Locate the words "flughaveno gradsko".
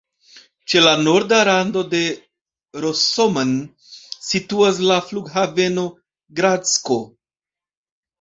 5.11-6.99